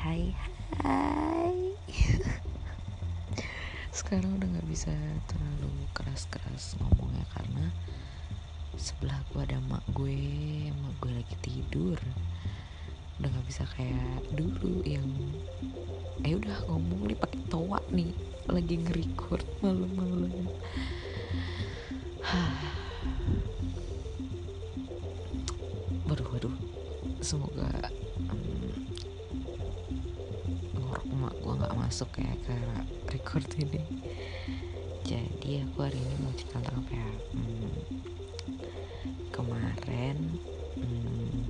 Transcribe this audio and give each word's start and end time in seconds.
hai 0.00 0.32
hai. 0.80 1.76
Sekarang 4.00 4.40
udah 4.40 4.48
nggak 4.48 4.68
bisa 4.72 4.96
terlalu 5.28 5.68
keras-keras 5.92 6.80
ngomongnya 6.80 7.20
karena 7.36 7.68
sebelah 8.80 9.20
gue 9.28 9.44
ada 9.44 9.60
mak 9.68 9.84
gue 9.92 10.16
mak 10.72 10.96
gue 11.04 11.12
lagi 11.12 11.36
tidur. 11.44 12.00
Udah 13.20 13.28
nggak 13.28 13.44
bisa 13.44 13.68
kayak 13.76 14.24
dulu 14.32 14.80
yang 14.88 15.04
eh 16.24 16.32
udah 16.32 16.64
ngomong 16.72 17.12
nih 17.12 17.20
pakai 17.20 17.44
toa 17.52 17.84
nih. 17.92 18.16
Lagi 18.48 18.80
nge-record 18.80 19.44
malam-malam. 19.60 20.32
Waduh 26.08 26.28
waduh. 26.32 26.56
Semoga 27.20 27.68
um, 28.32 28.59
emak 31.20 31.36
gue 31.36 31.52
nggak 31.52 31.76
masuk 31.76 32.08
ya 32.16 32.32
ke 32.48 32.56
record 33.12 33.44
ini. 33.60 33.84
Jadi 35.04 35.60
aku 35.60 35.84
hari 35.84 36.00
ini 36.00 36.16
mau 36.24 36.32
cerita 36.32 36.64
tentang 36.64 36.80
apa 36.80 36.92
ya 36.96 37.10
hmm, 37.36 37.76
kemarin 39.28 40.16
hmm, 40.80 41.40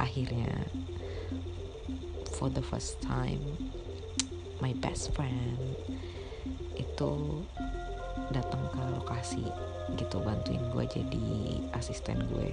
akhirnya 0.00 0.48
for 2.32 2.48
the 2.48 2.64
first 2.64 3.04
time 3.04 3.44
my 4.64 4.72
best 4.80 5.12
friend 5.12 5.76
itu 6.80 7.12
datang 8.32 8.64
ke 8.72 8.80
lokasi 8.96 9.44
gitu 10.00 10.24
bantuin 10.24 10.64
gue 10.72 10.84
jadi 10.88 11.28
asisten 11.76 12.24
gue. 12.32 12.48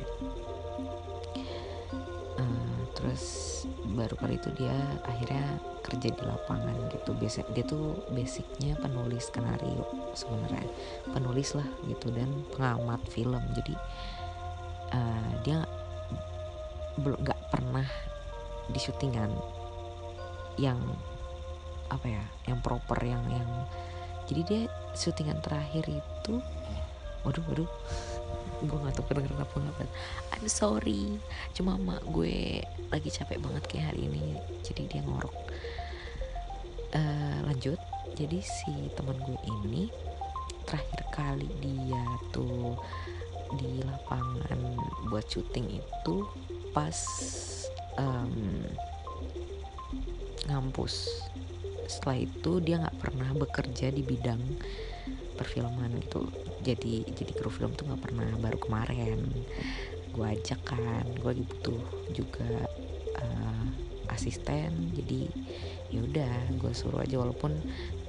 Uh, 2.36 2.80
terus 3.00 3.48
baru 3.90 4.16
kali 4.18 4.38
itu 4.38 4.50
dia 4.54 4.76
akhirnya 5.06 5.58
kerja 5.82 6.09
di 6.14 6.23
lapangan 6.23 6.78
gitu. 6.94 7.12
Biasa 7.18 7.45
dia 7.54 7.66
tuh 7.66 7.98
basicnya 8.14 8.78
penulis 8.78 9.30
skenario 9.30 9.86
sebenarnya. 10.14 10.66
Penulis 11.09 11.58
lah 11.58 11.68
gitu 11.90 12.14
dan 12.14 12.30
pengamat 12.54 13.02
film. 13.09 13.42
Jadi 13.58 13.73
uh, 14.94 15.31
dia 15.42 15.66
belum 17.00 17.20
nggak 17.23 17.42
pernah 17.50 17.88
di 18.70 18.80
syutingan 18.80 19.31
yang 20.59 20.78
apa 21.90 22.06
ya 22.06 22.24
yang 22.46 22.59
proper 22.62 23.00
yang 23.02 23.24
yang 23.34 23.50
jadi 24.30 24.42
dia 24.46 24.62
syutingan 24.94 25.42
terakhir 25.42 25.90
itu 25.90 26.38
waduh 27.26 27.42
waduh 27.50 27.70
gue 28.60 28.78
gak 28.78 28.94
tau 29.00 29.06
kedengeran 29.08 29.40
apa 29.40 29.56
nggak 29.56 29.92
I'm 30.36 30.48
sorry. 30.52 31.20
Cuma 31.56 31.80
mak 31.80 32.04
gue 32.12 32.64
lagi 32.92 33.10
capek 33.12 33.40
banget 33.40 33.64
kayak 33.68 33.96
hari 33.96 34.12
ini 34.12 34.36
jadi 34.64 34.82
dia 34.88 35.02
ngorok. 35.04 35.36
Uh, 36.96 37.40
lanjut. 37.48 37.80
Jadi 38.18 38.42
si 38.42 38.74
teman 38.98 39.16
gue 39.22 39.40
ini 39.48 39.88
terakhir 40.68 41.02
kali 41.14 41.50
dia 41.64 42.04
tuh 42.36 42.76
di 43.58 43.82
lapangan 43.82 44.78
buat 45.10 45.26
syuting 45.26 45.82
itu 45.82 46.16
pas 46.76 46.98
um, 47.98 48.66
ngampus. 50.50 51.10
Setelah 51.90 52.22
itu 52.22 52.52
dia 52.62 52.82
nggak 52.82 53.00
pernah 53.02 53.30
bekerja 53.34 53.90
di 53.90 54.06
bidang 54.06 54.42
perfilman 55.40 55.96
gitu 56.04 56.28
jadi 56.73 56.94
jadi 57.14 57.31
kru 57.34 57.50
film 57.50 57.73
tuh 57.73 57.89
nggak 57.89 58.09
pernah 58.09 58.30
baru 58.38 58.58
kemarin. 58.62 59.20
Gue 60.14 60.25
ajak 60.38 60.62
kan 60.66 61.06
gue 61.17 61.34
butuh 61.42 61.81
juga 62.14 62.50
uh, 63.17 63.66
asisten. 64.14 64.94
Jadi 64.94 65.30
ya 65.90 66.06
udah 66.06 66.34
gue 66.62 66.72
suruh 66.73 67.02
aja 67.02 67.17
walaupun 67.17 67.58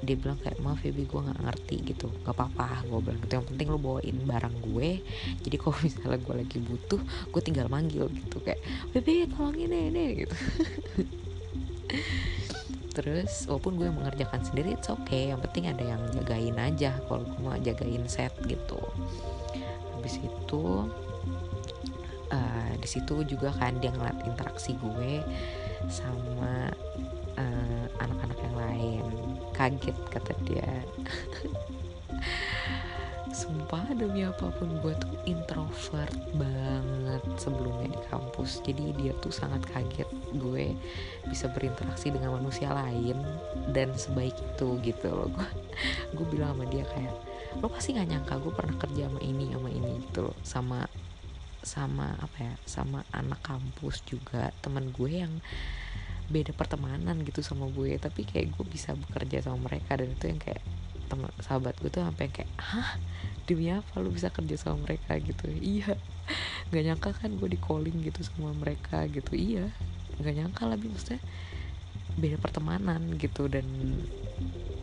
dia 0.04 0.16
bilang 0.16 0.36
kayak 0.40 0.60
maaf 0.60 0.80
ya 0.84 0.92
gue 0.92 1.08
nggak 1.08 1.40
ngerti 1.40 1.76
gitu. 1.96 2.12
Gak 2.24 2.36
apa-apa 2.36 2.84
gue 2.84 3.00
bilang 3.00 3.20
gitu. 3.24 3.32
Yang 3.40 3.46
penting 3.52 3.66
lo 3.72 3.78
bawain 3.80 4.18
barang 4.28 4.56
gue. 4.64 5.00
Jadi 5.40 5.56
kalau 5.56 5.76
misalnya 5.86 6.18
gue 6.20 6.34
lagi 6.44 6.58
butuh 6.60 7.00
gue 7.32 7.42
tinggal 7.44 7.68
manggil 7.72 8.12
gitu 8.12 8.40
kayak 8.44 8.60
bebe 8.92 9.24
tolongin 9.30 9.72
ini 9.72 10.26
gitu 10.26 10.36
terus 12.90 13.46
walaupun 13.46 13.78
gue 13.78 13.88
mengerjakan 13.90 14.42
sendiri 14.42 14.74
it's 14.74 14.90
okay. 14.90 15.30
Yang 15.30 15.50
penting 15.50 15.64
ada 15.70 15.84
yang 15.84 16.02
jagain 16.14 16.58
aja 16.58 16.90
kalau 17.06 17.22
gue 17.24 17.40
mau 17.40 17.56
jagain 17.58 18.04
set 18.10 18.34
gitu. 18.44 18.80
Habis 19.96 20.18
itu 20.20 20.64
uh, 22.30 22.72
di 22.78 22.88
situ 22.88 23.22
juga 23.26 23.54
kan 23.54 23.78
dia 23.78 23.94
ngeliat 23.94 24.18
interaksi 24.26 24.74
gue 24.78 25.22
sama 25.88 26.68
anak-anak 28.00 28.38
uh, 28.38 28.44
yang 28.44 28.56
lain. 28.56 29.04
Kaget 29.56 29.96
kata 30.12 30.32
dia. 30.44 30.70
Sumpah 33.40 33.86
demi 33.96 34.26
apa 34.26 34.50
pun 34.52 34.68
gue 34.82 34.92
tuh 34.98 35.14
introvert 35.24 36.12
banget 36.36 37.22
sebelumnya 37.40 37.96
di 37.96 38.00
kampus. 38.12 38.60
Jadi 38.66 38.92
dia 39.00 39.16
tuh 39.22 39.32
sangat 39.32 39.64
kaget 39.70 40.10
gue 40.36 40.76
bisa 41.26 41.50
berinteraksi 41.50 42.14
dengan 42.14 42.38
manusia 42.38 42.70
lain 42.70 43.18
dan 43.74 43.90
sebaik 43.94 44.34
itu 44.34 44.78
gitu 44.82 45.08
loh. 45.10 45.28
Gue 45.30 45.48
gue 46.14 46.26
bilang 46.36 46.54
sama 46.54 46.66
dia 46.68 46.84
kayak 46.86 47.14
lo 47.58 47.66
pasti 47.66 47.98
nggak 47.98 48.08
nyangka 48.14 48.34
gue 48.38 48.52
pernah 48.54 48.76
kerja 48.78 49.10
sama 49.10 49.20
ini 49.26 49.50
sama 49.50 49.68
ini 49.74 49.90
gitu 50.06 50.26
sama 50.46 50.78
sama 51.60 52.16
apa 52.22 52.38
ya 52.40 52.54
sama 52.64 53.02
anak 53.10 53.42
kampus 53.42 54.00
juga 54.06 54.54
teman 54.62 54.94
gue 54.94 55.10
yang 55.10 55.34
beda 56.30 56.54
pertemanan 56.54 57.20
gitu 57.26 57.42
sama 57.42 57.66
gue. 57.74 57.98
Tapi 57.98 58.22
kayak 58.24 58.54
gue 58.54 58.64
bisa 58.70 58.94
bekerja 58.94 59.44
sama 59.44 59.66
mereka 59.68 59.98
dan 59.98 60.08
itu 60.14 60.30
yang 60.30 60.40
kayak 60.40 60.62
teman 61.10 61.28
sahabat 61.42 61.74
gue 61.82 61.90
tuh 61.90 62.06
sampai 62.06 62.30
kayak 62.30 62.50
hah? 62.56 62.96
Demi 63.44 63.66
apa 63.74 63.98
lu 63.98 64.14
bisa 64.14 64.30
kerja 64.30 64.54
sama 64.54 64.86
mereka? 64.86 65.18
gitu. 65.18 65.50
Iya. 65.50 65.98
Nggak 66.70 66.82
nyangka 66.86 67.10
kan 67.18 67.30
gue 67.34 67.48
di 67.50 67.58
calling 67.58 67.98
gitu 68.06 68.22
sama 68.22 68.54
mereka 68.54 69.04
gitu. 69.10 69.34
Iya 69.34 69.68
nggak 70.20 70.36
nyangka 70.36 70.62
lebih 70.68 70.92
maksudnya 70.92 71.22
beda 72.20 72.36
pertemanan 72.36 73.16
gitu 73.16 73.48
dan 73.48 73.66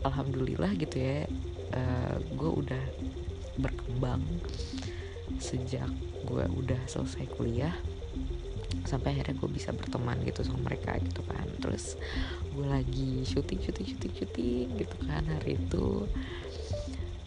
alhamdulillah 0.02 0.74
gitu 0.74 0.96
ya 0.98 1.26
uh, 1.74 2.16
gue 2.18 2.50
udah 2.50 2.84
berkembang 3.58 4.22
sejak 5.38 5.90
gue 6.26 6.44
udah 6.50 6.82
selesai 6.90 7.26
kuliah 7.30 7.74
sampai 8.84 9.16
akhirnya 9.16 9.36
gue 9.36 9.50
bisa 9.52 9.70
berteman 9.72 10.20
gitu 10.24 10.44
sama 10.44 10.72
mereka 10.72 10.96
gitu 11.00 11.20
kan. 11.24 11.44
Terus 11.60 11.96
gue 12.52 12.66
lagi 12.66 13.24
syuting 13.28 13.60
syuting 13.60 13.86
syuting 13.96 14.14
syuting 14.16 14.66
gitu 14.80 14.96
kan 15.04 15.24
hari 15.28 15.60
itu 15.60 16.08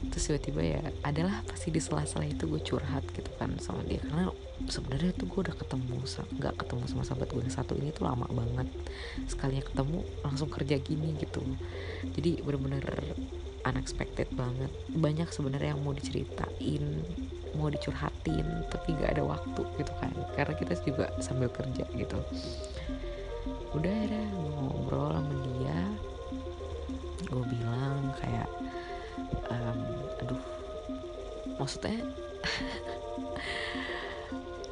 terus 0.09 0.33
tiba-tiba 0.33 0.61
ya 0.65 0.81
adalah 1.05 1.45
pasti 1.45 1.69
di 1.69 1.77
sela-sela 1.77 2.25
itu 2.25 2.49
gue 2.49 2.61
curhat 2.63 3.05
gitu 3.13 3.29
kan 3.37 3.53
sama 3.61 3.85
dia. 3.85 4.01
Karena 4.01 4.33
sebenarnya 4.65 5.13
tuh 5.13 5.29
gue 5.29 5.39
udah 5.45 5.55
ketemu 5.55 5.97
nggak 6.41 6.55
ketemu 6.57 6.83
sama 6.89 7.03
sahabat 7.05 7.29
gue 7.29 7.43
yang 7.45 7.53
satu 7.53 7.77
ini 7.77 7.93
tuh 7.93 8.09
lama 8.09 8.25
banget. 8.33 8.67
Sekalinya 9.29 9.61
ketemu 9.61 10.01
langsung 10.25 10.49
kerja 10.49 10.75
gini 10.81 11.13
gitu. 11.21 11.45
Jadi 12.17 12.41
bener-bener 12.41 12.85
unexpected 13.61 14.33
banget. 14.33 14.73
Banyak 14.89 15.29
sebenarnya 15.29 15.77
yang 15.77 15.81
mau 15.85 15.93
diceritain 15.93 17.05
mau 17.51 17.67
dicurhatin 17.67 18.47
tapi 18.71 18.95
nggak 18.95 19.19
ada 19.19 19.23
waktu 19.27 19.61
gitu 19.77 19.93
kan. 20.01 20.13
Karena 20.33 20.53
kita 20.57 20.73
juga 20.81 21.05
sambil 21.21 21.53
kerja 21.53 21.85
gitu. 21.93 22.19
Udah 23.71 23.91
ya 23.91 24.27
maksudnya 31.71 32.03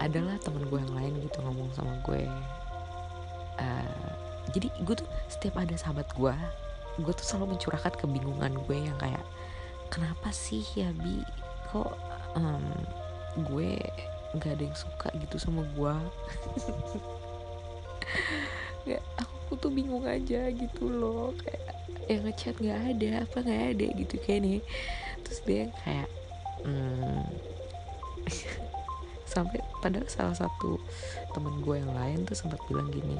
adalah 0.04 0.36
temen 0.44 0.68
gue 0.68 0.84
yang 0.84 0.96
lain 1.00 1.16
gitu 1.24 1.40
ngomong 1.48 1.72
sama 1.72 1.96
gue. 2.04 2.28
Uh, 3.56 4.12
jadi 4.52 4.68
gue 4.84 5.00
tuh 5.00 5.08
setiap 5.32 5.64
ada 5.64 5.80
sahabat 5.80 6.12
gue 6.12 6.36
gue 7.00 7.14
tuh 7.16 7.24
selalu 7.24 7.56
mencurahkan 7.56 7.96
kebingungan 7.96 8.52
gue 8.68 8.78
yang 8.84 9.00
kayak 9.00 9.24
kenapa 9.88 10.28
sih 10.36 10.60
ya 10.76 10.92
bi? 10.92 11.24
Kok 11.72 11.96
um, 12.36 12.68
gue 13.48 13.80
nggak 14.36 14.60
ada 14.60 14.64
yang 14.68 14.76
suka 14.76 15.08
gitu 15.24 15.40
sama 15.40 15.64
gue 15.80 15.96
aku 19.24 19.56
tuh 19.56 19.72
bingung 19.72 20.04
aja 20.04 20.52
gitu 20.52 20.92
loh. 20.92 21.32
Kayak 21.40 21.64
yang 22.12 22.28
ngechat 22.28 22.60
nggak 22.60 22.80
ada 22.92 23.24
apa 23.24 23.38
nggak 23.40 23.64
ada? 23.72 23.86
Gitu 23.88 24.16
kayak 24.20 24.42
nih 24.44 24.60
terus 25.24 25.40
dia 25.48 25.72
kayak 25.88 26.12
hmm, 26.66 27.24
sampai 29.34 29.62
padahal 29.80 30.10
salah 30.10 30.36
satu 30.36 30.82
temen 31.32 31.62
gue 31.62 31.76
yang 31.78 31.94
lain 31.94 32.26
tuh 32.26 32.36
sempat 32.36 32.60
bilang 32.66 32.90
gini 32.90 33.16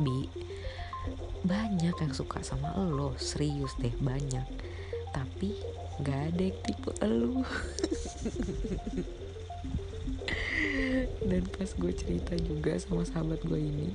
bi 0.00 0.30
banyak 1.42 1.94
yang 1.98 2.14
suka 2.14 2.38
sama 2.46 2.70
lo 2.78 3.18
serius 3.18 3.74
deh 3.82 3.90
banyak. 3.98 4.46
Tapi 5.10 5.58
nggak 6.00 6.20
ada 6.32 6.42
yang 6.42 6.58
tipe 6.62 6.92
lo. 7.02 7.42
Dan 11.28 11.42
pas 11.50 11.70
gue 11.74 11.92
cerita 11.92 12.38
juga 12.38 12.78
sama 12.78 13.02
sahabat 13.02 13.42
gue 13.42 13.58
ini 13.58 13.90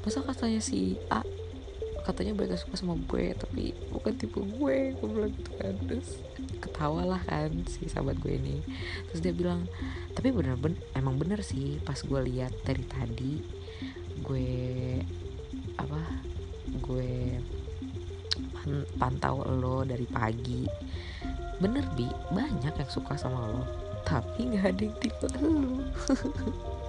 masa 0.00 0.24
katanya 0.24 0.60
si 0.64 0.96
A 1.12 1.20
katanya 2.08 2.32
mereka 2.32 2.56
suka 2.56 2.80
sama 2.80 2.96
gue 2.96 3.36
tapi 3.36 3.76
bukan 3.92 4.16
tipe 4.16 4.40
gue. 4.40 4.96
Gue 4.96 5.08
bilang 5.12 5.32
gitu 5.36 5.52
kan. 5.60 5.76
Terus 5.84 6.08
ketawa 6.64 7.04
lah 7.04 7.20
kan 7.28 7.52
si 7.68 7.84
sahabat 7.84 8.16
gue 8.16 8.40
ini. 8.40 8.64
Terus 9.12 9.20
dia 9.20 9.36
bilang 9.36 9.68
tapi 10.16 10.32
bener 10.32 10.56
bener 10.56 10.80
emang 10.96 11.20
bener 11.20 11.44
sih 11.44 11.76
pas 11.84 12.00
gue 12.00 12.20
lihat 12.32 12.56
dari 12.64 12.84
tadi 12.88 13.32
gue 14.24 14.48
apa 15.76 16.00
gue 16.80 17.36
pantau 18.96 19.44
lo 19.44 19.84
dari 19.84 20.08
pagi. 20.08 20.64
Bener 21.60 21.84
bi. 21.92 22.08
Banyak 22.32 22.72
yang 22.72 22.90
suka 22.90 23.20
sama 23.20 23.52
lo 23.52 23.64
tapi 24.08 24.48
nggak 24.48 24.72
ada 24.72 24.80
yang 24.80 24.96
tipe 25.04 25.28
lo. 25.36 25.84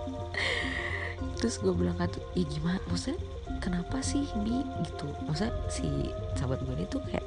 Terus 1.39 1.55
gue 1.59 1.73
bilang 1.75 1.99
kan 1.99 2.07
iya 2.35 2.47
gimana? 2.47 2.79
Maksudnya 2.87 3.19
kenapa 3.59 3.99
sih 3.99 4.25
bi 4.41 4.63
gitu? 4.87 5.07
Masa 5.27 5.51
si 5.67 6.11
sahabat 6.35 6.63
gue 6.63 6.75
ini 6.79 6.85
tuh 6.87 7.03
kayak 7.07 7.23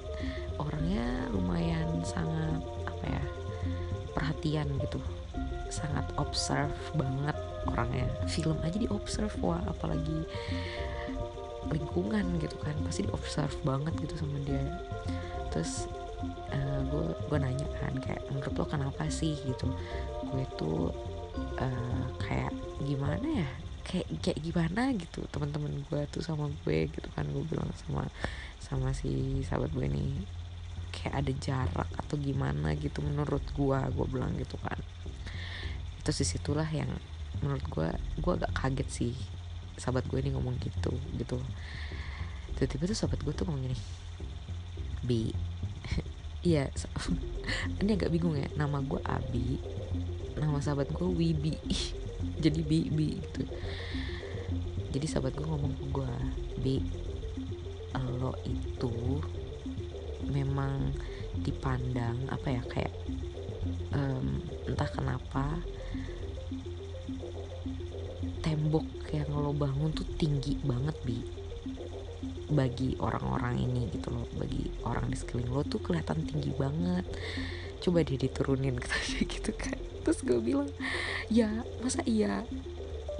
orangnya 0.56 1.04
lumayan 1.30 2.00
sangat 2.02 2.60
apa 2.88 3.04
ya 3.06 3.22
perhatian 4.16 4.68
gitu. 4.80 4.98
Sangat 5.68 6.04
observe 6.16 6.74
banget 6.96 7.36
orangnya. 7.68 8.08
Film 8.28 8.58
aja 8.64 8.76
di 8.76 8.88
observe 8.88 9.32
wah 9.44 9.60
apalagi 9.68 10.24
lingkungan 11.72 12.36
gitu 12.42 12.58
kan 12.60 12.74
pasti 12.84 13.06
di 13.06 13.10
observe 13.14 13.54
banget 13.64 13.92
gitu 14.00 14.14
sama 14.18 14.36
dia. 14.44 14.64
Terus 15.52 15.86
gue 16.92 17.06
uh, 17.06 17.14
gue 17.28 17.38
nanya 17.38 17.66
kan 17.80 17.94
kayak 18.00 18.22
menurut 18.32 18.54
lo 18.56 18.64
kenapa 18.68 19.08
sih? 19.08 19.36
gitu. 19.44 19.68
Gue 20.28 20.44
tuh 20.56 20.92
uh, 21.60 22.04
kayak 22.20 22.52
gimana 22.84 23.46
ya 23.46 23.50
kayak 23.82 24.08
kayak 24.22 24.38
gimana 24.40 24.94
gitu 24.94 25.26
teman-teman 25.28 25.84
gue 25.86 26.00
tuh 26.08 26.22
sama 26.22 26.48
gue 26.62 26.88
gitu 26.88 27.08
kan 27.12 27.26
gue 27.28 27.44
bilang 27.46 27.68
sama 27.84 28.08
sama 28.62 28.94
si 28.94 29.42
sahabat 29.44 29.74
gue 29.74 29.86
nih 29.90 30.22
kayak 30.92 31.14
ada 31.24 31.32
jarak 31.40 31.90
atau 31.98 32.16
gimana 32.20 32.76
gitu 32.78 33.02
menurut 33.02 33.42
gue 33.52 33.78
gue 33.92 34.06
bilang 34.08 34.32
gitu 34.38 34.56
kan. 34.62 34.78
Itu 35.98 36.10
di 36.10 36.24
situlah 36.26 36.68
yang 36.70 36.90
menurut 37.42 37.64
gue 37.68 37.88
gue 38.22 38.32
agak 38.38 38.52
kaget 38.54 38.88
sih 38.88 39.14
sahabat 39.76 40.06
gue 40.06 40.18
ini 40.22 40.32
ngomong 40.32 40.56
gitu 40.62 40.94
gitu. 41.18 41.38
Tiba-tiba 42.56 42.86
tuh 42.86 42.96
sahabat 42.96 43.20
gue 43.20 43.34
tuh 43.34 43.44
ngomong 43.48 43.66
gini 43.66 43.78
bi 45.02 45.34
iya 46.48 46.70
ini 47.82 47.98
agak 47.98 48.14
bingung 48.14 48.38
ya 48.38 48.46
nama 48.54 48.78
gue 48.80 49.02
Abi 49.02 49.58
nama 50.38 50.62
sahabat 50.62 50.94
gue 50.94 51.08
Wibi 51.10 51.58
jadi 52.40 52.60
bi 52.62 52.88
bi 52.90 53.18
gitu. 53.18 53.42
Jadi 54.92 55.06
sahabat 55.08 55.32
gue 55.34 55.46
ngomong 55.46 55.72
ke 55.72 55.84
gue 55.92 56.12
bi 56.62 56.76
lo 58.22 58.38
itu 58.46 59.18
memang 60.30 60.94
dipandang 61.42 62.16
apa 62.30 62.48
ya 62.54 62.62
kayak 62.70 62.94
um, 63.90 64.38
entah 64.70 64.90
kenapa 64.94 65.44
tembok 68.46 68.86
yang 69.10 69.28
lo 69.34 69.50
bangun 69.50 69.90
tuh 69.90 70.06
tinggi 70.14 70.54
banget 70.62 70.94
bi 71.02 71.18
bagi 72.52 72.94
orang-orang 73.00 73.64
ini 73.64 73.88
gitu 73.90 74.12
loh 74.12 74.28
bagi 74.36 74.68
orang 74.84 75.08
di 75.08 75.16
sekeliling 75.16 75.50
lo 75.56 75.64
tuh 75.64 75.80
kelihatan 75.80 76.20
tinggi 76.28 76.52
banget. 76.52 77.08
Coba 77.80 78.04
dia 78.04 78.20
diturunin 78.20 78.76
gitu 79.32 79.50
kan. 79.56 79.80
Terus 80.04 80.20
gue 80.20 80.36
bilang 80.36 80.68
ya 81.32 81.64
masa 81.82 82.00
iya? 82.06 82.46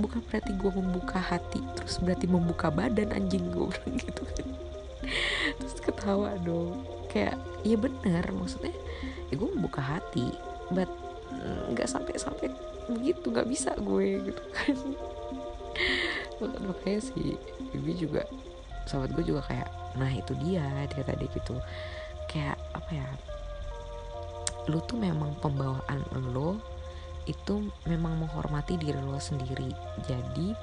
Bukan 0.00 0.24
berarti 0.30 0.54
gue 0.56 0.72
membuka 0.72 1.18
hati 1.20 1.60
terus 1.76 2.00
berarti 2.00 2.24
membuka 2.30 2.72
badan 2.72 3.12
anjing 3.12 3.50
gue 3.52 3.74
gitu 4.00 4.22
kan. 4.24 4.48
Terus 5.58 5.76
ketawa 5.82 6.38
dong. 6.40 6.86
Kayak 7.12 7.36
ya 7.66 7.76
bener 7.76 8.24
maksudnya 8.32 8.72
ya 9.28 9.34
gue 9.36 9.48
membuka 9.52 9.84
hati 9.84 10.32
but 10.72 10.88
nggak 11.74 11.90
sampai 11.90 12.14
sampai 12.16 12.48
begitu 12.88 13.28
nggak 13.28 13.48
bisa 13.50 13.76
gue 13.76 14.32
gitu 14.32 14.42
kan. 14.56 14.76
Makanya 16.72 17.00
si 17.04 17.36
Bibi 17.74 17.92
juga 18.08 18.22
sahabat 18.88 19.12
gue 19.14 19.24
juga 19.28 19.44
kayak 19.46 19.68
nah 20.00 20.08
itu 20.08 20.32
dia 20.40 20.64
dia 20.88 21.04
tadi 21.04 21.28
gitu. 21.36 21.58
Kayak 22.32 22.56
apa 22.72 22.90
ya 22.96 23.08
lu 24.70 24.78
tuh 24.86 24.94
memang 24.94 25.34
pembawaan 25.42 26.00
lo 26.30 26.71
itu 27.26 27.70
memang 27.86 28.18
menghormati 28.18 28.78
diri 28.78 28.98
lo 28.98 29.18
sendiri. 29.18 29.70
Jadi 30.06 30.54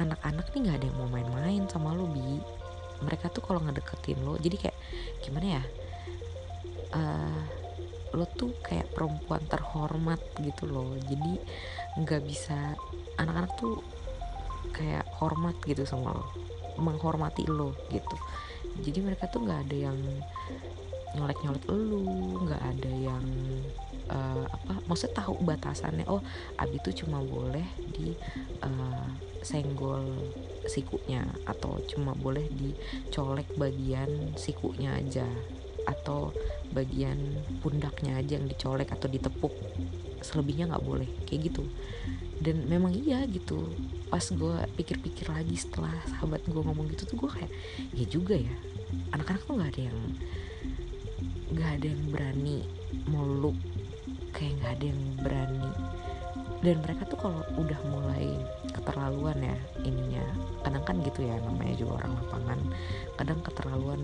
anak-anak 0.00 0.46
nih 0.56 0.60
nggak 0.64 0.76
ada 0.80 0.86
yang 0.88 0.98
mau 0.98 1.10
main-main 1.10 1.62
sama 1.68 1.92
lo 1.92 2.08
bi. 2.08 2.40
Mereka 3.02 3.34
tuh 3.34 3.42
kalau 3.44 3.60
ngedeketin 3.60 4.22
lo 4.22 4.38
jadi 4.38 4.56
kayak 4.56 4.78
gimana 5.26 5.58
ya 5.58 5.64
uh, 6.94 7.40
lo 8.12 8.24
tuh 8.36 8.52
kayak 8.62 8.88
perempuan 8.92 9.42
terhormat 9.48 10.20
gitu 10.40 10.64
loh. 10.68 10.96
Jadi 10.96 11.40
nggak 12.00 12.22
bisa 12.24 12.76
anak-anak 13.20 13.52
tuh 13.60 13.84
kayak 14.72 15.04
hormat 15.20 15.58
gitu 15.68 15.84
sama 15.84 16.16
lo 16.16 16.24
menghormati 16.80 17.44
lo 17.44 17.76
gitu. 17.92 18.16
Jadi 18.80 19.04
mereka 19.04 19.28
tuh 19.28 19.44
nggak 19.44 19.68
ada 19.68 19.76
yang 19.92 19.98
nyolek 21.12 21.36
nyolek 21.44 21.64
lu 21.68 22.00
nggak 22.48 22.62
ada 22.64 22.88
yang 22.88 23.24
uh, 24.10 24.44
apa 24.48 24.72
maksudnya 24.88 25.22
tahu 25.22 25.38
batasannya. 25.42 26.06
Oh 26.08 26.22
abi 26.58 26.80
tuh 26.82 26.94
cuma 26.94 27.22
boleh 27.22 27.64
di 27.94 28.16
uh, 28.64 29.06
senggol 29.42 30.06
sikunya 30.66 31.26
atau 31.44 31.82
cuma 31.90 32.14
boleh 32.14 32.46
dicolek 32.50 33.50
bagian 33.58 34.34
sikunya 34.38 34.94
aja 34.94 35.26
atau 35.82 36.30
bagian 36.70 37.18
pundaknya 37.58 38.18
aja 38.18 38.38
yang 38.38 38.46
dicolek 38.46 38.90
atau 38.94 39.10
ditepuk. 39.10 39.52
Selebihnya 40.22 40.70
nggak 40.70 40.86
boleh 40.86 41.10
kayak 41.26 41.50
gitu. 41.50 41.66
Dan 42.42 42.66
memang 42.70 42.94
iya 42.94 43.26
gitu. 43.26 43.70
Pas 44.06 44.22
gue 44.22 44.56
pikir-pikir 44.78 45.30
lagi 45.30 45.58
setelah 45.58 45.94
sahabat 46.06 46.42
gue 46.46 46.62
ngomong 46.62 46.86
gitu 46.94 47.10
tuh 47.10 47.26
gue 47.26 47.30
kayak 47.42 47.50
ya 47.94 48.06
juga 48.06 48.38
ya 48.38 48.54
anak-anak 49.12 49.42
tuh 49.44 49.54
nggak 49.58 49.70
ada 49.72 49.82
yang 49.88 49.98
nggak 51.52 51.70
ada 51.80 51.86
yang 51.92 52.02
berani 52.08 52.58
meluk 53.08 53.56
kayak 54.32 54.52
nggak 54.58 54.72
ada 54.80 54.84
yang 54.88 55.02
berani. 55.20 55.70
Dan 56.62 56.78
mereka 56.78 57.02
tuh 57.10 57.18
kalau 57.18 57.42
udah 57.58 57.80
mulai 57.90 58.38
keterlaluan 58.70 59.38
ya 59.42 59.56
ininya. 59.82 60.22
Kadang 60.62 60.82
kan 60.86 60.96
gitu 61.02 61.26
ya 61.26 61.34
namanya 61.42 61.74
juga 61.74 62.02
orang 62.02 62.12
lapangan. 62.22 62.58
Kadang 63.18 63.38
keterlaluan 63.42 64.02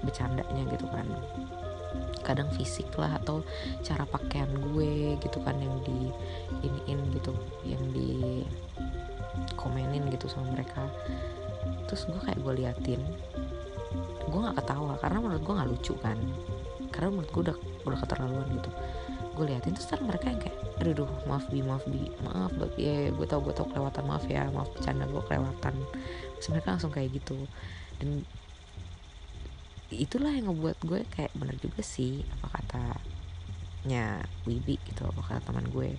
bercandanya 0.00 0.62
gitu 0.72 0.88
kan. 0.88 1.04
Kadang 2.24 2.48
fisik 2.56 2.88
lah 2.96 3.20
atau 3.20 3.44
cara 3.84 4.08
pakaian 4.08 4.48
gue 4.72 5.20
gitu 5.20 5.38
kan 5.44 5.52
yang 5.60 5.76
di 5.84 6.08
iniin 6.64 7.00
gitu 7.12 7.36
yang 7.68 7.82
di 7.92 8.40
komenin 9.60 10.08
gitu 10.08 10.32
sama 10.32 10.48
mereka. 10.56 10.88
Terus 11.92 12.08
gue 12.08 12.20
kayak 12.24 12.40
gue 12.40 12.52
liatin 12.56 13.02
gue 14.32 14.40
nggak 14.40 14.64
ketawa 14.64 14.96
karena 14.96 15.18
menurut 15.20 15.42
gue 15.44 15.54
nggak 15.60 15.70
lucu 15.76 15.94
kan. 16.00 16.16
Karena 16.88 17.20
menurut 17.20 17.30
gue 17.36 17.42
udah 17.52 17.56
udah 17.84 17.98
keterlaluan 18.00 18.48
gitu 18.56 18.72
gue 19.32 19.44
liatin 19.48 19.72
terus 19.72 19.88
kan 19.88 20.04
mereka 20.04 20.28
yang 20.28 20.40
kayak 20.40 20.58
aduh 20.82 21.04
duh, 21.04 21.12
maaf 21.24 21.46
bi 21.48 21.64
maaf 21.64 21.84
bi 21.88 22.10
maaf 22.20 22.52
ya 22.76 23.08
gue 23.14 23.26
tau 23.28 23.40
gue 23.40 23.54
tau 23.54 23.64
kelewatan 23.70 24.04
maaf 24.04 24.24
ya 24.28 24.50
maaf 24.52 24.68
bercanda 24.74 25.08
gue 25.08 25.22
kelewatan. 25.24 25.74
Terus 26.36 26.48
mereka 26.52 26.74
langsung 26.76 26.92
kayak 26.92 27.16
gitu. 27.16 27.38
Dan 28.02 28.26
itulah 29.92 30.32
yang 30.32 30.48
ngebuat 30.48 30.78
gue 30.84 31.00
kayak 31.12 31.32
bener 31.36 31.56
juga 31.60 31.84
sih 31.84 32.24
apa 32.40 32.60
katanya 32.60 34.24
Wibi 34.48 34.80
gitu 34.88 35.04
apa 35.04 35.20
kata 35.22 35.52
teman 35.52 35.68
gue. 35.70 35.96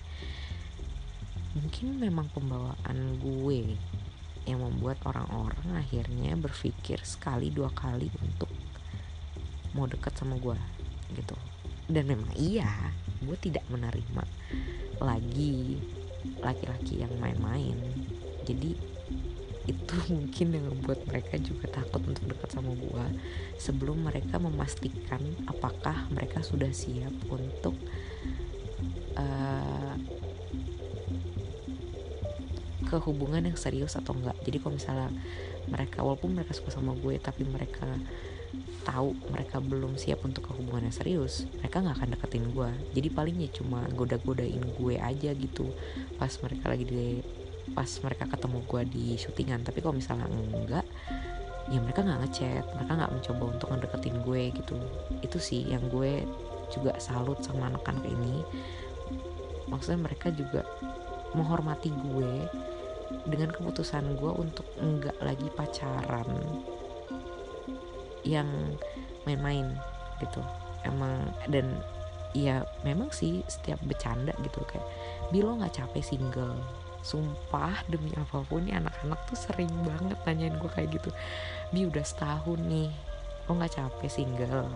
Mungkin 1.54 2.02
memang 2.02 2.26
pembawaan 2.34 3.22
gue 3.22 3.78
yang 4.44 4.60
membuat 4.60 5.00
orang-orang 5.08 5.80
akhirnya 5.80 6.36
berpikir 6.36 7.00
sekali 7.00 7.48
dua 7.48 7.72
kali 7.72 8.12
untuk 8.20 8.52
mau 9.72 9.88
deket 9.88 10.12
sama 10.14 10.36
gue 10.36 10.58
gitu. 11.14 11.38
Dan 11.88 12.04
memang 12.10 12.32
iya 12.36 12.68
gue 13.24 13.38
tidak 13.40 13.64
menerima 13.72 14.24
lagi 15.00 15.80
laki-laki 16.40 17.04
yang 17.04 17.12
main-main. 17.20 17.76
Jadi 18.44 18.76
itu 19.64 19.96
mungkin 20.14 20.46
yang 20.52 20.66
membuat 20.68 21.00
mereka 21.08 21.40
juga 21.40 21.68
takut 21.72 22.04
untuk 22.04 22.24
dekat 22.28 22.50
sama 22.52 22.72
gue 22.76 23.06
sebelum 23.56 24.04
mereka 24.04 24.36
memastikan 24.36 25.20
apakah 25.48 26.04
mereka 26.12 26.44
sudah 26.44 26.68
siap 26.70 27.12
untuk 27.32 27.76
uh, 29.16 29.96
ke 32.84 32.96
hubungan 33.08 33.48
yang 33.48 33.58
serius 33.58 33.96
atau 33.96 34.12
enggak. 34.12 34.36
Jadi 34.44 34.56
kalau 34.60 34.76
misalnya 34.76 35.10
mereka 35.66 36.04
walaupun 36.04 36.36
mereka 36.36 36.52
suka 36.52 36.70
sama 36.70 36.92
gue 36.92 37.16
tapi 37.16 37.48
mereka 37.48 37.88
tahu 38.84 39.16
mereka 39.32 39.58
belum 39.64 39.96
siap 39.96 40.22
untuk 40.28 40.50
hubungan 40.52 40.86
yang 40.86 40.94
serius 40.94 41.48
mereka 41.56 41.80
nggak 41.80 41.96
akan 41.96 42.10
deketin 42.14 42.46
gue 42.52 42.70
jadi 42.92 43.08
palingnya 43.10 43.48
cuma 43.56 43.80
goda-godain 43.94 44.62
gue 44.76 44.94
aja 44.98 45.30
gitu. 45.34 45.66
Pas 46.16 46.30
mereka 46.40 46.64
lagi 46.70 46.84
di 46.84 47.20
pas 47.72 47.88
mereka 48.04 48.24
ketemu 48.28 48.58
gue 48.68 48.82
di 48.86 49.04
syutingan. 49.16 49.60
Tapi 49.64 49.78
kalau 49.80 49.96
misalnya 49.96 50.28
enggak 50.28 50.86
ya 51.72 51.80
mereka 51.80 52.04
nggak 52.04 52.20
ngechat 52.28 52.64
mereka 52.76 52.92
nggak 52.92 53.12
mencoba 53.16 53.44
untuk 53.56 53.68
ngedeketin 53.72 54.16
gue 54.22 54.42
gitu. 54.52 54.76
Itu 55.24 55.38
sih 55.40 55.64
yang 55.68 55.84
gue 55.88 56.24
juga 56.72 56.96
salut 57.00 57.40
sama 57.40 57.72
anak-anak 57.72 58.04
ini. 58.06 58.44
Maksudnya 59.68 60.00
mereka 60.04 60.28
juga 60.30 60.62
menghormati 61.34 61.90
gue 61.90 62.32
dengan 63.28 63.50
keputusan 63.52 64.16
gue 64.16 64.32
untuk 64.32 64.64
enggak 64.80 65.16
lagi 65.20 65.48
pacaran 65.52 66.28
yang 68.24 68.48
main-main 69.28 69.72
gitu. 70.20 70.40
Emang 70.84 71.32
dan 71.48 71.80
ya 72.34 72.66
memang 72.82 73.14
sih 73.14 73.46
setiap 73.46 73.78
bercanda 73.86 74.34
gitu 74.42 74.58
kayak 74.66 74.84
bilo 75.30 75.56
nggak 75.56 75.76
capek 75.76 76.02
single? 76.02 76.58
Sumpah 77.04 77.84
demi 77.86 78.10
apa 78.16 78.42
pun 78.48 78.64
nih 78.64 78.80
anak-anak 78.80 79.20
tuh 79.28 79.36
sering 79.36 79.70
banget 79.84 80.18
nanyain 80.24 80.56
gue 80.56 80.70
kayak 80.72 80.88
gitu. 80.96 81.10
Bi 81.70 81.84
udah 81.84 82.04
setahun 82.04 82.60
nih 82.64 82.90
lo 83.48 83.52
nggak 83.60 83.76
capek 83.76 84.10
single? 84.10 84.68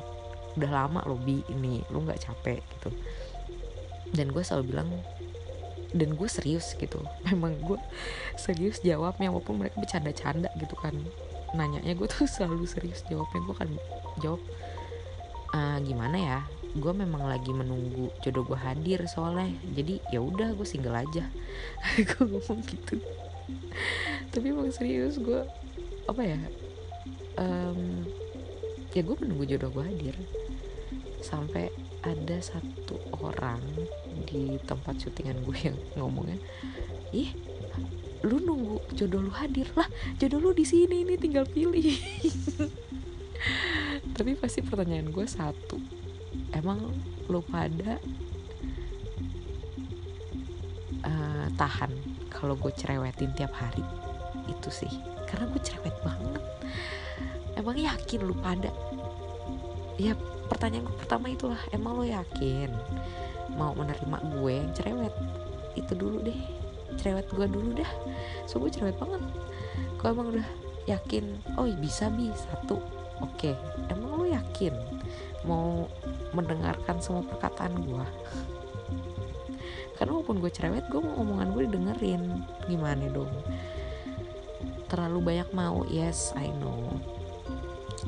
Udah 0.57 0.71
lama 0.71 1.01
lo 1.09 1.17
bi 1.17 1.41
ini 1.49 1.81
lo 1.89 2.05
nggak 2.05 2.21
capek? 2.21 2.61
Gitu. 2.61 2.91
Dan 4.13 4.33
gue 4.33 4.45
selalu 4.45 4.77
bilang 4.77 4.89
dan 5.97 6.13
gue 6.13 6.29
serius 6.29 6.77
gitu. 6.77 7.01
Memang 7.29 7.57
gue 7.65 7.81
serius 8.37 8.85
jawabnya 8.85 9.33
walaupun 9.33 9.65
mereka 9.65 9.81
bercanda-canda 9.81 10.53
gitu 10.61 10.77
kan 10.77 10.95
nanyanya 11.57 11.95
gue 11.97 12.09
tuh 12.09 12.29
selalu 12.35 12.65
serius 12.69 13.05
jawabnya. 13.07 13.41
Gue 13.45 13.57
kan 13.57 13.71
jawab 14.21 14.43
uh, 15.55 15.79
gimana 15.85 16.17
ya? 16.17 16.41
Gue 16.77 16.93
memang 16.93 17.25
lagi 17.25 17.51
menunggu 17.51 18.13
jodoh 18.21 18.45
gue 18.45 18.59
hadir 18.59 19.05
soalnya. 19.09 19.49
Jadi 19.73 20.01
ya 20.13 20.21
udah 20.21 20.53
gue 20.53 20.67
single 20.69 20.95
aja. 20.97 21.25
Gue 22.09 22.25
ngomong 22.29 22.61
gitu. 22.69 23.01
Tapi 24.29 24.53
emang 24.53 24.69
serius 24.69 25.17
gue 25.17 25.41
apa 26.09 26.25
ya 26.25 26.41
um, 27.41 28.05
ya 28.93 29.01
gue 29.01 29.17
menunggu 29.17 29.49
jodoh 29.49 29.73
gue 29.73 29.85
hadir. 29.89 30.17
Sampai 31.25 31.73
ada 32.05 32.39
satu 32.39 33.01
orang 33.25 33.61
di 34.29 34.61
tempat 34.69 35.01
syutingan 35.03 35.41
gue 35.43 35.59
yang 35.73 35.79
ngomongnya 35.99 36.39
ih 37.11 37.33
lu 38.27 38.43
nunggu 38.43 38.83
jodoh 38.99 39.23
lu 39.23 39.31
hadir 39.31 39.71
lah 39.79 39.87
jodoh 40.19 40.43
lu 40.43 40.51
di 40.51 40.67
sini 40.67 41.07
ini 41.07 41.15
tinggal 41.15 41.47
pilih. 41.47 41.95
Tapi 44.19 44.35
pasti 44.35 44.67
pertanyaan 44.67 45.15
gue 45.15 45.27
satu 45.27 45.79
emang 46.51 46.83
lu 47.31 47.39
pada 47.47 48.03
uh, 51.07 51.47
tahan 51.55 51.95
kalau 52.27 52.59
gue 52.59 52.75
cerewetin 52.75 53.31
tiap 53.39 53.55
hari? 53.55 53.87
Itu 54.51 54.75
sih 54.75 54.91
karena 55.31 55.47
gue 55.55 55.63
cerewet 55.63 55.95
banget. 56.03 56.43
Emang 57.55 57.79
yakin 57.79 58.21
lu 58.27 58.35
pada? 58.35 58.75
Ya 59.99 60.19
pertanyaan 60.51 60.91
gue 60.91 60.97
pertama 60.99 61.31
itulah 61.31 61.59
emang 61.71 62.03
lo 62.03 62.05
yakin 62.07 62.71
mau 63.55 63.71
menerima 63.79 64.19
gue 64.35 64.53
yang 64.53 64.71
cerewet? 64.75 65.15
Itu 65.79 65.95
dulu 65.95 66.27
deh 66.27 66.59
cerewet 66.99 67.31
gue 67.31 67.47
dulu 67.47 67.79
dah. 67.79 67.93
So 68.45 68.59
gue 68.59 68.69
cerewet 68.69 68.99
banget. 68.99 69.23
Gue 69.97 70.09
emang 70.11 70.35
udah 70.35 70.47
yakin 70.89 71.25
oh 71.61 71.69
bisa 71.77 72.09
bi 72.09 72.33
satu 72.33 72.81
oke 73.21 73.37
okay. 73.37 73.55
emang 73.93 74.17
lo 74.17 74.25
yakin 74.25 74.73
mau 75.45 75.85
mendengarkan 76.33 76.97
semua 76.99 77.23
perkataan 77.29 77.77
gue 77.85 78.07
karena 80.01 80.11
walaupun 80.17 80.41
gue 80.41 80.51
cerewet 80.51 80.89
gue 80.89 81.01
mau 81.03 81.19
omongan 81.21 81.51
gue 81.59 81.63
didengerin. 81.67 82.23
Gimana 82.71 83.11
dong? 83.11 83.35
Terlalu 84.87 85.19
banyak 85.35 85.51
mau 85.51 85.83
yes 85.91 86.31
I 86.39 86.55
know. 86.63 86.95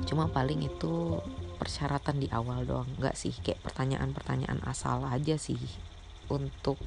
Cuma 0.07 0.31
paling 0.31 0.63
itu 0.63 1.19
persyaratan 1.59 2.23
di 2.23 2.31
awal 2.31 2.63
doang. 2.63 2.87
Nggak 2.95 3.19
sih 3.19 3.35
kayak 3.43 3.67
pertanyaan-pertanyaan 3.67 4.63
asal 4.71 5.03
aja 5.03 5.35
sih 5.35 5.59
untuk 6.31 6.79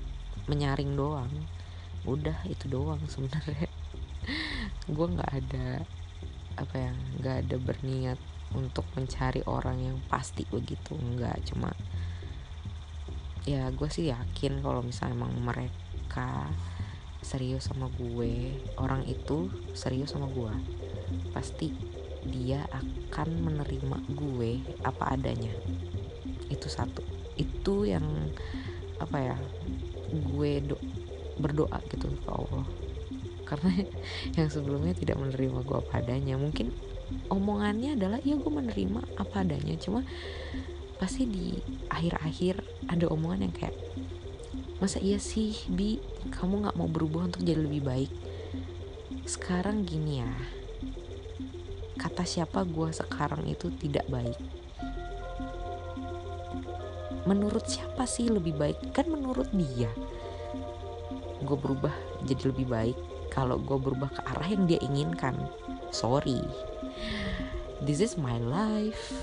menyaring 0.48 0.96
doang 0.96 1.28
udah 2.04 2.38
itu 2.48 2.68
doang 2.68 3.00
sebenarnya. 3.08 3.70
Gue 4.96 5.08
nggak 5.08 5.32
ada 5.32 5.68
apa 6.54 6.76
ya 6.78 6.94
nggak 7.18 7.36
ada 7.48 7.56
berniat 7.58 8.20
untuk 8.54 8.86
mencari 8.94 9.42
orang 9.50 9.82
yang 9.82 9.98
pasti 10.12 10.44
begitu 10.48 10.94
nggak. 10.96 11.38
Cuma 11.50 11.72
ya 13.44 13.68
gue 13.76 13.90
sih 13.92 14.08
yakin 14.08 14.64
kalau 14.64 14.80
misalnya 14.80 15.20
emang 15.20 15.36
mereka 15.44 16.48
serius 17.24 17.68
sama 17.68 17.92
gue 17.92 18.56
orang 18.80 19.04
itu 19.04 19.52
serius 19.76 20.16
sama 20.16 20.32
gue 20.32 20.52
pasti 21.36 21.76
dia 22.24 22.64
akan 22.72 23.30
menerima 23.52 23.98
gue 24.16 24.64
apa 24.84 25.16
adanya. 25.16 25.52
Itu 26.48 26.72
satu. 26.72 27.04
Itu 27.36 27.84
yang 27.84 28.06
apa 29.02 29.18
ya 29.20 29.38
gue 30.14 30.52
do 30.64 30.78
berdoa 31.38 31.80
gitu 31.90 32.10
ke 32.10 32.30
Allah. 32.30 32.66
Karena 33.44 33.72
yang 34.38 34.50
sebelumnya 34.50 34.94
tidak 34.98 35.18
menerima 35.20 35.62
gue 35.66 35.78
apa 35.78 36.02
mungkin 36.38 36.74
omongannya 37.30 38.00
adalah 38.00 38.20
ya 38.24 38.38
gue 38.38 38.52
menerima 38.52 39.20
apa 39.20 39.46
adanya. 39.46 39.76
Cuma 39.78 40.02
pasti 40.98 41.28
di 41.28 41.60
akhir-akhir 41.92 42.88
ada 42.88 43.06
omongan 43.12 43.50
yang 43.50 43.56
kayak 43.56 43.76
masa 44.80 45.00
iya 45.00 45.20
sih 45.20 45.56
bi? 45.70 46.00
Kamu 46.34 46.64
nggak 46.66 46.78
mau 46.80 46.90
berubah 46.90 47.32
untuk 47.32 47.44
jadi 47.44 47.60
lebih 47.60 47.84
baik? 47.84 48.12
Sekarang 49.24 49.88
gini 49.88 50.20
ya 50.24 50.34
kata 51.94 52.28
siapa 52.28 52.68
gue 52.68 52.92
sekarang 52.92 53.48
itu 53.48 53.72
tidak 53.80 54.04
baik. 54.12 54.36
Menurut 57.24 57.64
siapa 57.64 58.04
sih 58.04 58.28
lebih 58.28 58.60
baik? 58.60 58.92
Kan 58.92 59.08
menurut 59.08 59.48
dia 59.56 59.88
gue 61.44 61.58
berubah 61.60 61.94
jadi 62.26 62.50
lebih 62.52 62.68
baik. 62.68 62.98
Kalau 63.30 63.58
gue 63.58 63.78
berubah 63.78 64.14
ke 64.14 64.22
arah 64.30 64.50
yang 64.50 64.70
dia 64.70 64.80
inginkan 64.82 65.34
sorry. 65.94 66.42
This 67.86 68.02
is 68.02 68.18
my 68.18 68.42
life. 68.42 69.14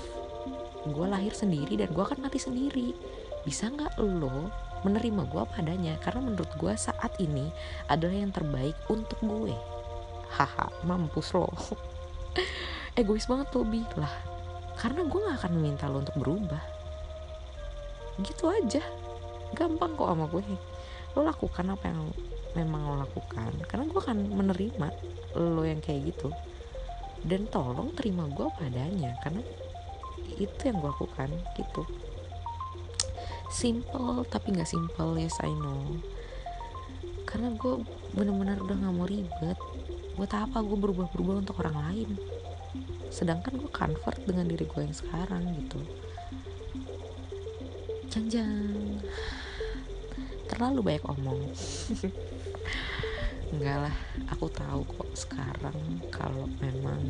Gue 0.87 1.05
lahir 1.05 1.35
sendiri 1.35 1.77
dan 1.77 1.91
gue 1.91 2.01
akan 2.01 2.25
mati 2.25 2.39
sendiri. 2.39 2.95
Bisa 3.43 3.69
nggak 3.69 3.99
lo 3.99 4.49
menerima 4.81 5.29
gue 5.29 5.43
padanya 5.45 5.93
karena 6.01 6.31
menurut 6.31 6.49
gue 6.57 6.73
saat 6.73 7.13
ini 7.21 7.51
adalah 7.91 8.15
yang 8.17 8.33
terbaik 8.33 8.73
untuk 8.89 9.19
gue. 9.21 9.53
Haha 10.31 10.71
mampus 10.87 11.35
lo. 11.37 11.51
Egois 12.99 13.27
banget 13.27 13.51
tuh 13.51 13.67
bi 13.67 13.83
lah 13.99 14.11
karena 14.79 15.05
gue 15.05 15.19
gak 15.21 15.37
akan 15.45 15.51
meminta 15.61 15.85
lo 15.91 16.01
untuk 16.01 16.17
berubah. 16.17 16.63
Gitu 18.23 18.49
aja. 18.49 18.81
Gampang 19.53 19.93
kok 19.99 20.09
sama 20.09 20.25
gue 20.31 20.41
lo 21.15 21.27
lakukan 21.27 21.75
apa 21.75 21.91
yang 21.91 22.01
memang 22.55 22.81
lo 22.87 22.95
lakukan. 23.03 23.51
Karena 23.67 23.83
gue 23.87 23.99
akan 23.99 24.17
menerima 24.31 24.87
lo 25.39 25.63
yang 25.63 25.79
kayak 25.83 26.15
gitu. 26.15 26.31
Dan 27.21 27.45
tolong 27.51 27.93
terima 27.93 28.25
gue 28.31 28.47
padanya 28.57 29.13
karena 29.21 29.45
itu 30.39 30.61
yang 30.65 30.81
gue 30.81 30.89
lakukan 30.89 31.29
gitu. 31.59 31.83
Simple 33.51 34.25
tapi 34.31 34.55
nggak 34.55 34.69
simple 34.69 35.19
yes 35.19 35.37
I 35.43 35.51
know. 35.51 35.99
Karena 37.27 37.53
gue 37.55 37.83
bener-bener 38.15 38.59
udah 38.63 38.75
nggak 38.75 38.95
mau 38.95 39.07
ribet. 39.07 39.59
Buat 40.19 40.31
apa 40.35 40.59
gue 40.59 40.77
berubah-berubah 40.79 41.45
untuk 41.45 41.61
orang 41.63 41.77
lain? 41.87 42.09
Sedangkan 43.11 43.59
gue 43.59 43.71
convert 43.71 44.19
dengan 44.23 44.47
diri 44.47 44.63
gue 44.63 44.81
yang 44.81 44.95
sekarang 44.95 45.43
gitu. 45.59 45.79
Jangan 48.11 48.99
terlalu 50.61 50.93
banyak 50.93 51.05
omong. 51.09 51.41
Enggak 53.57 53.77
lah 53.89 53.95
aku 54.29 54.45
tahu 54.53 54.85
kok 54.85 55.09
sekarang 55.17 56.05
kalau 56.13 56.45
memang 56.61 57.01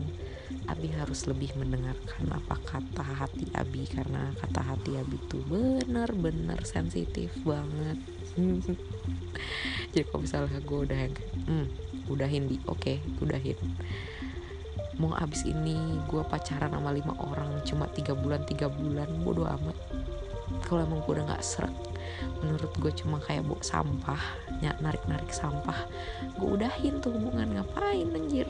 Abi 0.72 0.88
harus 0.96 1.28
lebih 1.28 1.52
mendengarkan 1.60 2.32
apa 2.32 2.56
kata 2.64 3.04
hati 3.04 3.52
Abi 3.52 3.92
karena 3.92 4.32
kata 4.40 4.64
hati 4.64 4.96
Abi 4.96 5.20
tuh 5.28 5.44
bener-bener 5.52 6.64
sensitif 6.64 7.28
banget. 7.44 8.00
Jadi 9.92 10.04
kalau 10.08 10.24
misalnya 10.24 10.64
gue 10.64 10.80
udah 10.88 10.98
yang 11.12 11.16
hmm, 11.44 11.68
udahin 12.08 12.48
di 12.48 12.56
oke 12.72 12.80
okay, 12.80 13.04
udahin. 13.20 13.60
Mau 14.96 15.12
abis 15.20 15.44
ini 15.44 15.76
gue 16.08 16.24
pacaran 16.24 16.72
sama 16.72 16.96
lima 16.96 17.20
orang 17.20 17.60
cuma 17.68 17.92
tiga 17.92 18.16
bulan 18.16 18.48
tiga 18.48 18.72
bulan 18.72 19.12
bodo 19.28 19.44
amat. 19.44 19.76
Kalau 20.64 20.88
emang 20.88 21.04
gue 21.04 21.20
udah 21.20 21.36
nggak 21.36 21.44
serak 21.44 21.91
menurut 22.42 22.72
gue 22.78 22.92
cuma 23.04 23.18
kayak 23.22 23.46
bawa 23.46 23.62
sampah 23.62 24.22
narik-narik 24.82 25.30
sampah. 25.30 25.78
Gue 26.38 26.58
udahin 26.58 27.02
tuh 27.02 27.14
hubungan 27.14 27.58
ngapain 27.58 28.10
anjir? 28.14 28.50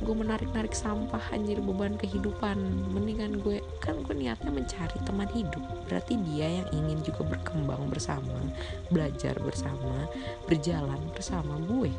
Gue 0.00 0.14
menarik-narik 0.16 0.72
sampah 0.72 1.20
anjir 1.30 1.60
beban 1.60 1.96
kehidupan. 2.00 2.56
Mendingan 2.90 3.44
gue 3.44 3.60
kan 3.84 4.00
gue 4.00 4.16
niatnya 4.16 4.50
mencari 4.50 4.96
teman 5.04 5.28
hidup. 5.30 5.62
Berarti 5.86 6.16
dia 6.32 6.64
yang 6.64 6.68
ingin 6.72 6.98
juga 7.04 7.28
berkembang 7.28 7.92
bersama 7.92 8.40
belajar 8.88 9.36
bersama 9.40 10.08
berjalan 10.48 11.00
bersama 11.12 11.60
gue. 11.68 11.92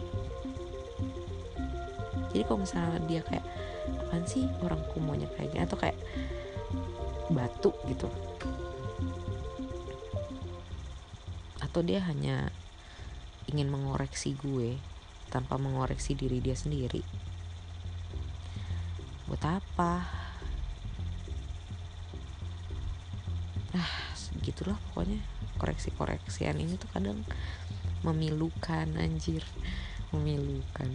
Jadi 2.33 2.43
kalau 2.47 2.63
misalnya 2.63 2.99
dia 3.05 3.21
kayak 3.25 3.45
apaan 4.07 4.23
sih 4.25 4.49
orang 4.65 4.81
kumonya 4.91 5.29
kayak 5.37 5.53
gini? 5.53 5.61
Atau 5.63 5.77
kayak 5.77 5.97
batu 7.31 7.71
gitu 7.87 8.11
atau 11.71 11.87
dia 11.87 12.03
hanya 12.03 12.51
ingin 13.47 13.71
mengoreksi 13.71 14.35
gue 14.35 14.75
tanpa 15.31 15.55
mengoreksi 15.55 16.11
diri 16.19 16.43
dia 16.43 16.51
sendiri? 16.51 16.99
Buat 19.31 19.63
apa? 19.63 20.03
Ah 23.71 23.93
gitulah 24.43 24.75
pokoknya. 24.91 25.23
Koreksi-koreksian 25.55 26.59
ini 26.59 26.75
tuh 26.75 26.91
kadang 26.91 27.23
memilukan 28.03 28.91
anjir. 28.99 29.47
Memilukan. 30.11 30.91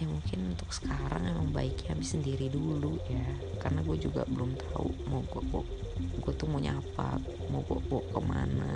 Ya 0.00 0.08
mungkin 0.08 0.56
untuk 0.56 0.72
sekarang 0.72 1.28
emang 1.28 1.52
baiknya 1.52 1.92
habis 1.92 2.16
sendiri 2.16 2.48
dulu 2.48 2.96
ya. 3.04 3.20
Karena 3.60 3.84
gue 3.84 4.00
juga 4.00 4.24
belum 4.24 4.56
tahu 4.56 4.88
mau 5.12 5.20
gue 5.28 5.42
gue, 5.44 5.64
gue 6.20 6.32
tuh 6.36 6.48
mau 6.48 6.60
nyapa 6.60 7.16
mau 7.48 7.64
gue 7.64 7.80
gue 7.88 8.02
ke 8.12 8.20
mana. 8.22 8.72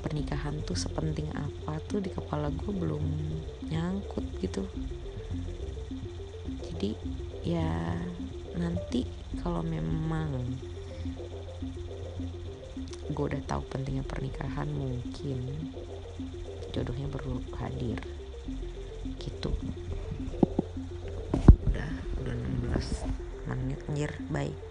Pernikahan 0.00 0.64
tuh 0.64 0.74
sepenting 0.74 1.28
apa 1.36 1.76
tuh 1.84 2.00
di 2.00 2.08
kepala 2.08 2.48
gue 2.48 2.72
belum 2.72 3.04
nyangkut 3.68 4.24
gitu. 4.40 4.64
Jadi 6.70 6.96
ya 7.44 7.96
nanti 8.56 9.04
kalau 9.44 9.60
memang 9.60 10.56
gue 13.10 13.24
udah 13.26 13.42
tahu 13.44 13.62
pentingnya 13.68 14.06
pernikahan 14.06 14.70
mungkin 14.72 15.68
jodohnya 16.72 17.06
baru 17.12 17.44
hadir. 17.60 18.00
Gitu. 19.20 19.50
Udah 21.68 21.92
udah 22.24 22.34
16 22.72 23.04
menit 23.52 23.80
anjir. 23.84 24.12
Bye 24.32 24.69